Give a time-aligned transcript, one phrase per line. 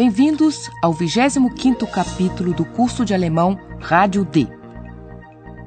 [0.00, 4.48] Bem-vindos ao 25º capítulo do curso de alemão Rádio D.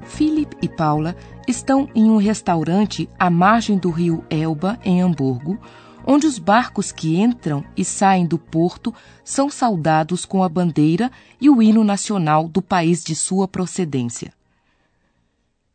[0.08, 1.16] Philip e Paula
[1.48, 5.60] estão em um restaurante à margem do rio Elba, em Hamburgo,
[6.04, 8.92] onde os barcos que entram e saem do porto
[9.24, 14.34] são saudados com a bandeira e o hino nacional do país de sua procedência.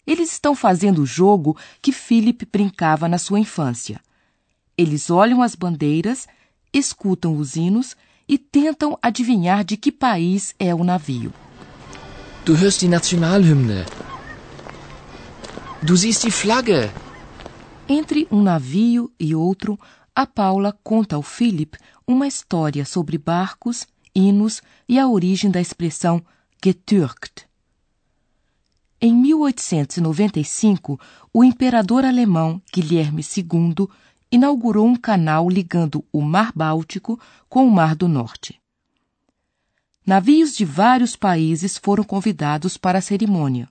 [0.05, 4.01] Eles estão fazendo o jogo que Philip brincava na sua infância.
[4.77, 6.27] Eles olham as bandeiras,
[6.73, 7.97] escutam os hinos
[8.29, 11.33] e tentam adivinhar de que país é o navio.
[12.45, 13.87] Du hörst die Nationalhymne.
[15.83, 16.91] Du siehst die Flagge.
[17.89, 19.79] Entre um navio e outro,
[20.15, 26.23] a Paula conta ao Philip uma história sobre barcos, hinos e a origem da expressão
[26.63, 27.47] getürkt.
[29.01, 30.99] Em 1895,
[31.33, 33.89] o imperador alemão Guilherme II
[34.31, 38.61] inaugurou um canal ligando o Mar Báltico com o Mar do Norte.
[40.07, 43.69] Navios de vários países foram convidados para a cerimônia.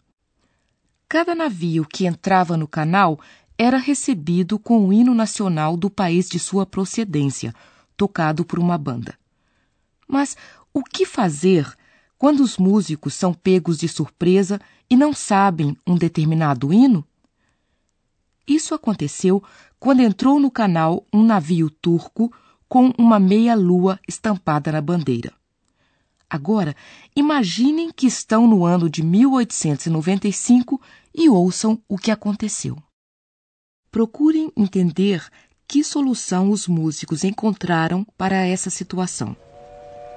[1.09, 3.19] Cada navio que entrava no canal
[3.57, 7.55] era recebido com o hino nacional do país de sua procedência,
[7.95, 9.17] tocado por uma banda.
[10.07, 10.37] Mas
[10.73, 11.67] o que fazer
[12.17, 17.05] quando os músicos são pegos de surpresa e não sabem um determinado hino?
[18.47, 19.43] Isso aconteceu
[19.79, 22.31] quando entrou no canal um navio turco
[22.67, 25.33] com uma meia-lua estampada na bandeira.
[26.29, 26.75] Agora,
[27.15, 30.81] imaginem que estão no ano de 1895
[31.15, 32.77] e ouçam o que aconteceu.
[33.89, 35.25] Procurem entender
[35.67, 39.35] que solução os músicos encontraram para essa situação.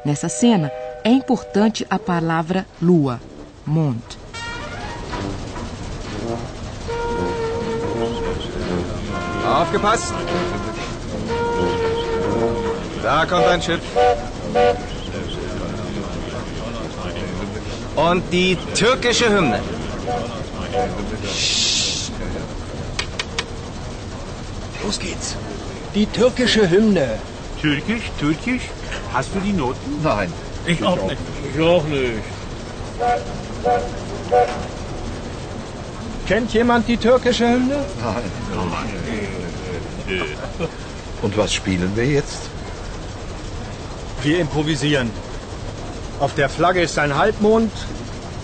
[0.04, 0.70] Nessa cena,
[1.04, 3.20] é importante a palavra lua,
[3.66, 4.19] Mond.
[9.50, 10.14] Aufgepasst!
[13.02, 13.80] Da kommt ein Schiff.
[17.96, 19.60] Und die türkische Hymne.
[24.84, 25.36] Los geht's.
[25.94, 27.18] Die türkische Hymne.
[27.60, 28.62] Türkisch, Türkisch?
[29.12, 30.00] Hast du die Noten?
[30.02, 30.32] Nein.
[30.66, 31.18] Ich auch nicht.
[31.52, 32.22] Ich auch nicht.
[36.30, 37.84] Kennt jemand die türkische Hymne?
[38.00, 38.30] Nein.
[41.22, 42.42] Und was spielen wir jetzt?
[44.22, 45.10] Wir improvisieren.
[46.20, 47.72] Auf der Flagge ist ein Halbmond,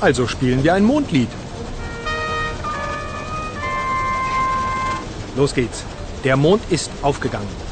[0.00, 1.28] also spielen wir ein Mondlied.
[5.36, 5.84] Los geht's.
[6.24, 7.65] Der Mond ist aufgegangen.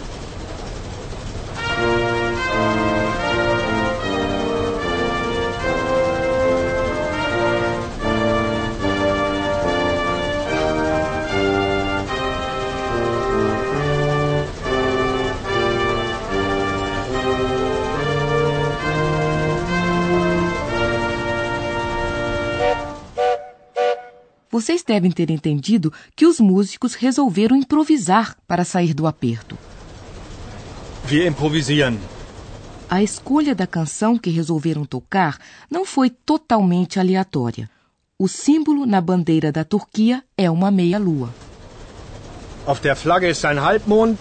[24.55, 29.59] Vocês devem ter entendido que os músicos resolveram improvisar para sair do aperto.
[31.11, 31.99] Wir improvisieren.
[32.89, 35.39] A escolha da canção que resolveram tocar
[35.69, 37.69] não foi totalmente aleatória.
[38.17, 41.35] O símbolo na bandeira da Turquia é uma meia-lua.
[42.65, 44.21] Auf der Flagge ist ein Halbmond,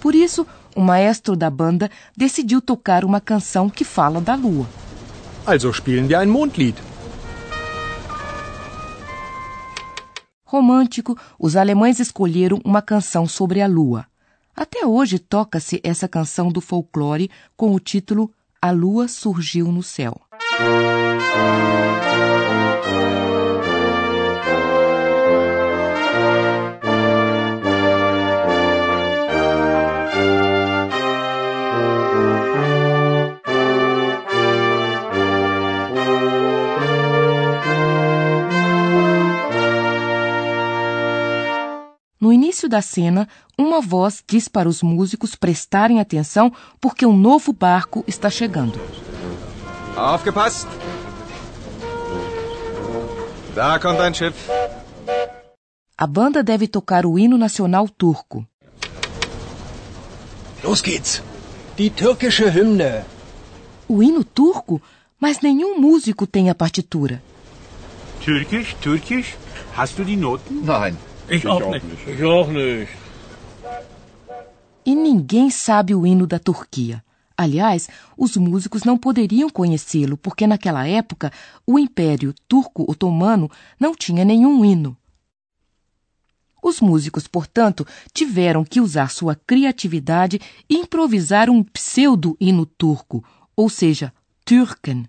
[0.00, 0.44] Por isso,
[0.74, 4.66] o maestro da banda decidiu tocar uma canção que fala da lua.
[5.46, 6.74] also spielen wir ein Mondlied.
[10.50, 14.06] Romântico, os alemães escolheram uma canção sobre a lua.
[14.56, 20.18] Até hoje toca-se essa canção do folclore com o título A Lua Surgiu no Céu.
[42.20, 47.52] No início da cena, uma voz diz para os músicos prestarem atenção porque um novo
[47.52, 48.80] barco está chegando.
[49.96, 50.66] Aufgepasst!
[53.54, 54.48] Da kommt ein Schiff.
[55.96, 58.46] A banda deve tocar o hino nacional turco.
[60.62, 61.22] Los geht's.
[61.76, 63.04] Die türkische Hymne.
[63.88, 64.80] O hino turco?
[65.20, 67.22] mas nenhum músico tem a partitura.
[68.20, 69.36] Türkisch, Türkisch,
[69.76, 70.64] hast du die Noten?
[70.64, 70.96] Nein.
[71.30, 71.84] Ich, auch, nicht.
[72.06, 72.88] Ich auch nicht.
[74.84, 77.04] E ninguém sabe o hino da Turquia.
[77.36, 81.30] Aliás, os músicos não poderiam conhecê-lo porque naquela época
[81.66, 84.96] o Império Turco-Otomano não tinha nenhum hino.
[86.62, 94.12] Os músicos, portanto, tiveram que usar sua criatividade e improvisar um pseudo-hino turco, ou seja,
[94.44, 95.06] Türken.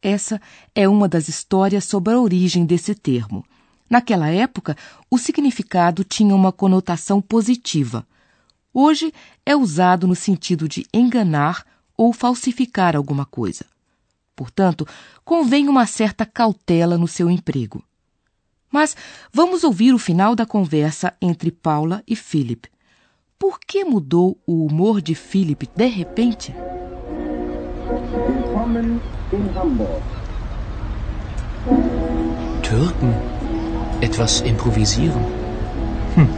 [0.00, 0.40] Essa
[0.74, 3.44] é uma das histórias sobre a origem desse termo.
[3.92, 4.74] Naquela época,
[5.10, 8.06] o significado tinha uma conotação positiva.
[8.72, 9.12] Hoje
[9.44, 11.62] é usado no sentido de enganar
[11.94, 13.66] ou falsificar alguma coisa.
[14.34, 14.88] Portanto,
[15.26, 17.84] convém uma certa cautela no seu emprego.
[18.70, 18.96] Mas
[19.30, 22.70] vamos ouvir o final da conversa entre Paula e Philip.
[23.38, 26.54] Por que mudou o humor de Philip de repente?
[32.62, 33.31] Türken.
[34.02, 35.24] Etwas improvisieren.
[36.16, 36.28] Hm.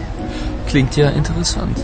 [0.67, 1.79] Klingt ja interessant.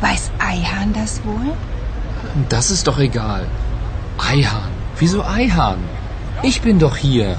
[0.00, 1.52] Weiß Eihahn das wohl?
[2.48, 3.46] Das ist doch egal.
[4.18, 4.72] Eihahn.
[4.98, 5.78] Wieso Eihahn?
[6.42, 7.36] Ich bin doch hier.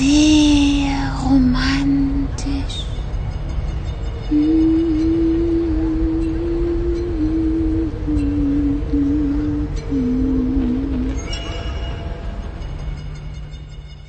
[0.00, 2.86] Sehr romantisch.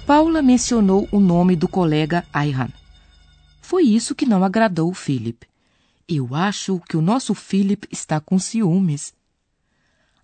[0.07, 2.69] Paula mencionou o nome do colega Ayhan.
[3.61, 5.45] Foi isso que não agradou o Philip.
[6.07, 9.13] Eu acho que o nosso Philip está com ciúmes.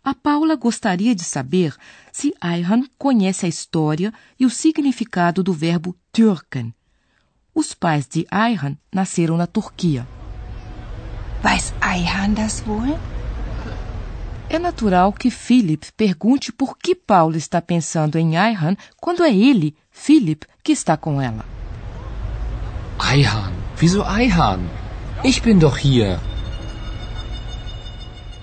[0.07, 1.75] A Paula gostaria de saber
[2.13, 6.74] se Ayhan conhece a história e o significado do verbo Türken.
[7.54, 10.07] Os pais de Ayhan nasceram na Turquia.
[11.44, 12.98] Weiß Eihahn das wohl?
[14.50, 19.75] É natural que Philip pergunte por que Paula está pensando em Ayhan quando é ele,
[19.92, 21.44] Philip, que está com ela.
[22.98, 23.51] Eihahn.
[23.77, 24.69] Wieso Eihahn?
[25.25, 26.18] Ich bin doch hier.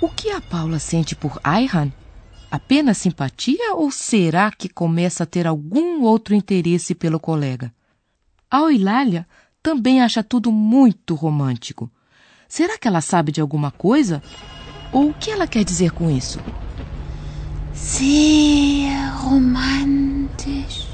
[0.04, 1.90] O que a Paula sente por Ayhan?
[2.50, 7.72] Apenas simpatia ou será que começa a ter algum outro interesse pelo colega?
[8.50, 9.26] A Eulália
[9.62, 11.90] também acha tudo muito romântico.
[12.46, 14.22] Será que ela sabe de alguma coisa?
[14.92, 16.38] Ou o que ela quer dizer com isso?
[17.72, 20.93] Sehr romantisch.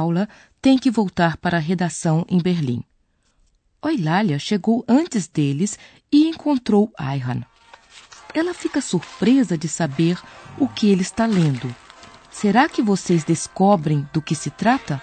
[0.00, 0.26] Paula
[0.62, 2.82] têm que voltar para a redação em Berlim.
[3.84, 5.78] Eulália chegou antes deles
[6.10, 7.42] e encontrou Ayhan.
[8.32, 10.18] Ela fica surpresa de saber
[10.56, 11.74] o que ele está lendo.
[12.30, 15.02] Será que vocês descobrem do que se trata?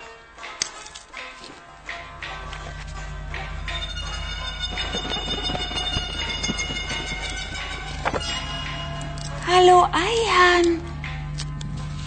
[9.46, 10.82] Hallo Eihahn.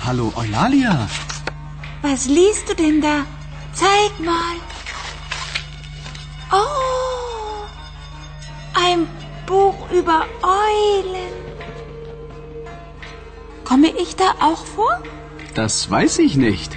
[0.04, 1.29] Hallo Eulalia.
[2.02, 3.26] Was liest du denn da?
[3.72, 4.56] Zeig mal.
[6.50, 7.66] Oh,
[8.74, 9.06] ein
[9.46, 11.34] Buch über Eulen.
[13.64, 15.02] Komme ich da auch vor?
[15.54, 16.76] Das weiß ich nicht.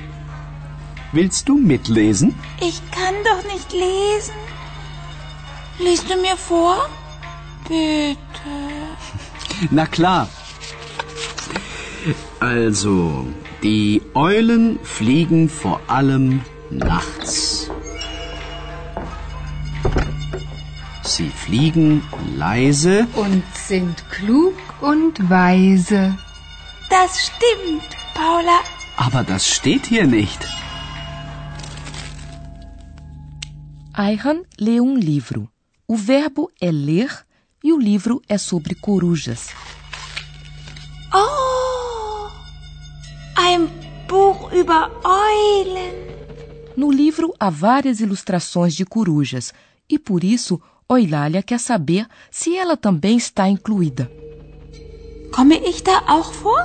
[1.13, 2.37] Willst du mitlesen?
[2.59, 4.35] Ich kann doch nicht lesen.
[5.79, 6.89] Liest du mir vor?
[7.67, 8.17] Bitte.
[9.71, 10.27] Na klar.
[12.39, 13.25] Also,
[13.63, 17.69] die Eulen fliegen vor allem nachts.
[21.03, 22.03] Sie fliegen
[22.37, 26.17] leise und sind klug und weise.
[26.89, 28.59] Das stimmt, Paula.
[28.97, 30.41] Aber das steht hier nicht.
[33.93, 35.49] Ayhan lê um livro.
[35.87, 37.11] O verbo é ler
[37.63, 39.49] e o livro é sobre corujas.
[41.13, 41.42] Oh,
[44.63, 45.93] über Eulen.
[46.77, 49.53] No livro há várias ilustrações de corujas
[49.89, 54.09] e por isso Eulália quer saber se ela também está incluída.
[55.31, 56.63] Komme ich da auch vor?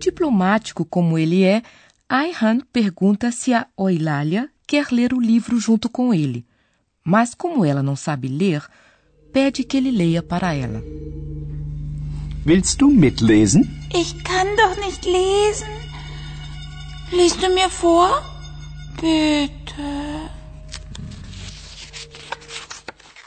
[0.00, 1.62] Diplomático como ele é,
[2.08, 6.44] Ayhan pergunta se a Eulália quer ler o livro junto com ele.
[7.04, 8.62] Mas como ela não sabe ler,
[9.32, 10.82] pede que ele leia para ela.
[12.44, 13.62] Willst du mitlesen?
[13.94, 15.89] Ich kann doch nicht lesen.
[17.12, 18.22] Liest du mir vor?
[19.00, 20.30] Bitte.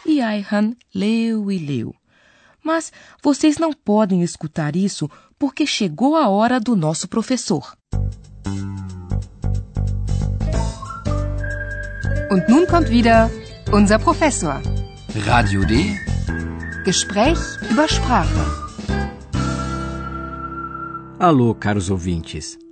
[0.06, 1.94] E Ayhan leu e leu.
[2.63, 7.75] Mas vocês não podem escutar isso porque chegou a hora do nosso professor.
[12.32, 13.30] Und nun kommt wieder
[13.74, 14.62] unser Professor.
[15.25, 16.00] Radio D?
[16.86, 18.63] Gespräch über Sprache.
[21.20, 22.62] Alô, caros ouvintes.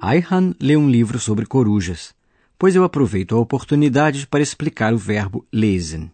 [0.00, 2.14] Ayhan lê um livro sobre corujas,
[2.58, 6.10] pois eu aproveito a oportunidade para explicar o verbo lesen.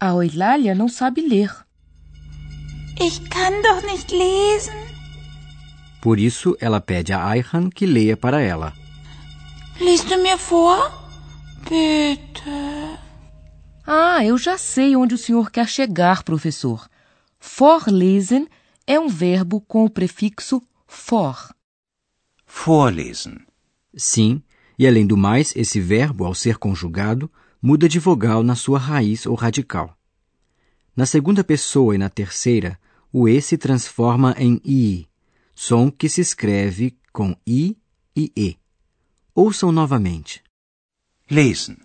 [0.00, 1.54] A Eulália não sabe ler.
[3.00, 4.74] Ich kann doch nicht lesen.
[6.02, 8.72] Por isso, ela pede a Ayhan que leia para ela.
[9.78, 10.90] Liest du mir vor?
[11.68, 12.98] Bitte.
[13.86, 16.88] Ah, eu já sei onde o senhor quer chegar, professor.
[17.38, 18.48] Vorlesen
[18.86, 21.54] é um verbo com o prefixo for.
[22.52, 23.38] Vorlesen.
[23.96, 24.42] Sim,
[24.78, 27.30] e além do mais, esse verbo, ao ser conjugado,
[27.62, 29.96] muda de vogal na sua raiz ou radical.
[30.94, 32.78] Na segunda pessoa e na terceira,
[33.12, 35.08] o E se transforma em I,
[35.54, 37.76] som que se escreve com I
[38.14, 38.56] e E.
[39.34, 40.42] Ouçam novamente.
[41.30, 41.78] Lesen.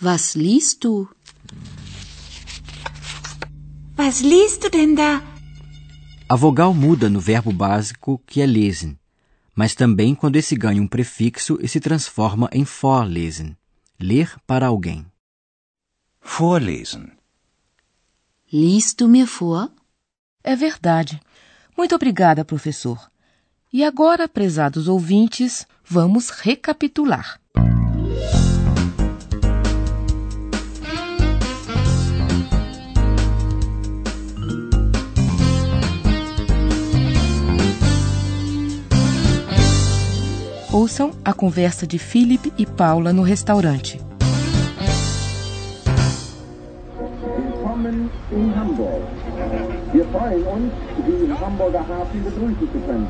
[0.00, 1.08] Was liest du?
[3.98, 5.22] Was liest du denn da?
[6.28, 8.98] A vogal muda no verbo básico que é lesen,
[9.54, 13.56] mas também quando esse ganha um prefixo e se transforma em vorlesen,
[14.00, 15.06] ler para alguém.
[16.20, 17.12] Vorlesen.
[18.52, 19.70] Liest du mir vor?
[20.42, 21.20] É verdade.
[21.76, 23.10] Muito obrigada, professor.
[23.72, 27.40] E agora, prezados ouvintes, vamos recapitular.
[40.74, 44.00] Ouçam a conversa de Philip e Paula no restaurante.
[47.36, 49.02] Willkommen in Hamburg.
[49.92, 50.72] Wir freuen uns,
[51.06, 53.06] Sie im Hamburger Hafen begrüßen zu können.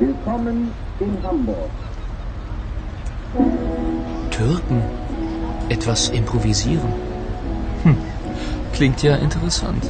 [0.00, 1.70] Willkommen in Hamburg.
[4.32, 4.82] Türken?
[5.68, 6.92] Etwas improvisieren?
[7.84, 7.96] Hm.
[8.72, 9.84] Klingt ja interessant.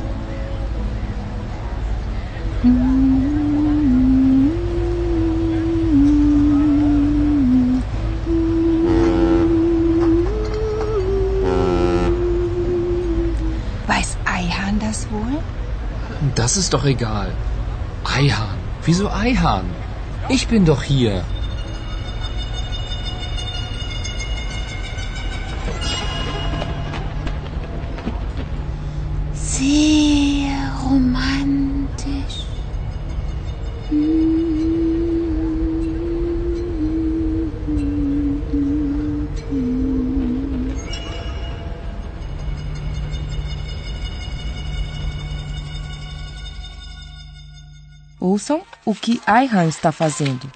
[2.62, 3.17] Weiß
[16.34, 17.32] Das ist doch egal.
[18.04, 18.58] Eihahn.
[18.84, 19.66] Wieso Eihahn?
[20.28, 21.25] Ich bin doch hier.
[48.38, 50.49] Ouçam o que Ayhan está fazendo.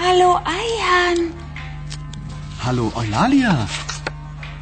[0.00, 1.30] Hallo, Ayhan.
[2.64, 3.68] Hallo, Eulalia.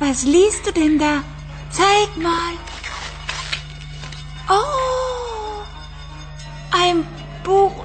[0.00, 1.23] Was liest du denn da?
[1.71, 2.54] Zeig mal.
[4.49, 5.62] Oh,
[6.73, 7.15] ein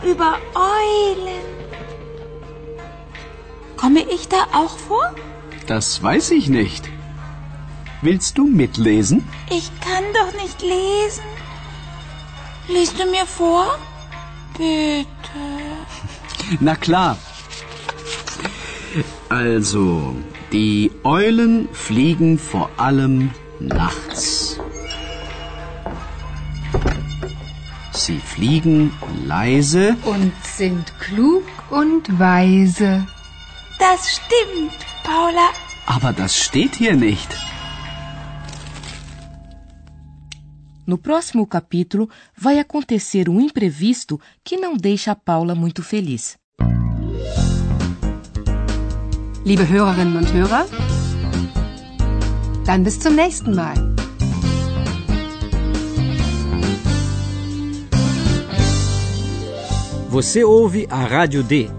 [0.04, 1.46] über Eulen.
[3.78, 5.14] Komme ich da auch vor?
[5.68, 6.90] Das weiß ich nicht.
[8.02, 9.28] Willst du mitlesen?
[9.50, 11.24] Ich kann doch nicht lesen.
[12.68, 13.78] Liest du mir vor?
[14.58, 15.06] Bitte.
[16.60, 17.18] Na klar.
[19.30, 20.16] Also,
[20.52, 24.51] die Eulen fliegen vor allem nachts.
[28.06, 28.92] Sie fliegen
[29.28, 33.06] leise Und sind klug und weise.
[33.78, 35.48] Das stimmt, Paula.
[35.86, 37.30] aber das steht hier nicht.
[40.86, 46.38] No próximo capítulo, vai acontecer um imprevisto que não deixa a Paula muito feliz.
[49.46, 50.66] Liebe Hörerinnen und Hörer,
[52.66, 53.91] dann bis zum nächsten Mal.
[60.12, 61.70] Você ouve a Rádio D,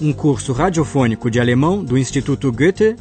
[0.00, 2.96] um curso radiofônico de alemão do Instituto Goethe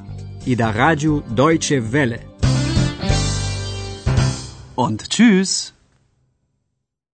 [0.45, 2.19] e da Rádio Deutsche Welle.
[4.75, 5.73] Und tschüss.